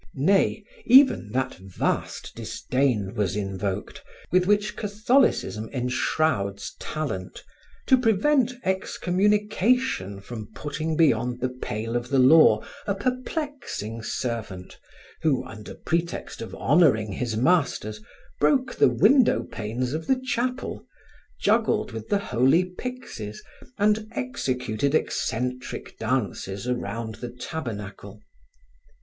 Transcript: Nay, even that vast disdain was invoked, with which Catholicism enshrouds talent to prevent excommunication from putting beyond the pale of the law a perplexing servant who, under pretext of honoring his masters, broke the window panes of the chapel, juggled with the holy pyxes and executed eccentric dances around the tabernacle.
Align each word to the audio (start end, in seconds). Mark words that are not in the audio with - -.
Nay, 0.15 0.63
even 0.85 1.29
that 1.33 1.53
vast 1.57 2.33
disdain 2.33 3.13
was 3.13 3.35
invoked, 3.35 4.01
with 4.31 4.47
which 4.47 4.75
Catholicism 4.75 5.69
enshrouds 5.71 6.73
talent 6.79 7.43
to 7.85 7.99
prevent 7.99 8.53
excommunication 8.63 10.19
from 10.19 10.51
putting 10.55 10.97
beyond 10.97 11.39
the 11.39 11.49
pale 11.49 11.95
of 11.95 12.09
the 12.09 12.17
law 12.17 12.63
a 12.87 12.95
perplexing 12.95 14.01
servant 14.01 14.79
who, 15.21 15.45
under 15.45 15.75
pretext 15.75 16.41
of 16.41 16.55
honoring 16.55 17.11
his 17.11 17.37
masters, 17.37 18.01
broke 18.39 18.73
the 18.73 18.89
window 18.89 19.43
panes 19.43 19.93
of 19.93 20.07
the 20.07 20.19
chapel, 20.19 20.83
juggled 21.39 21.91
with 21.91 22.09
the 22.09 22.17
holy 22.17 22.65
pyxes 22.65 23.43
and 23.77 24.07
executed 24.15 24.95
eccentric 24.95 25.95
dances 25.99 26.67
around 26.67 27.13
the 27.21 27.29
tabernacle. 27.29 28.19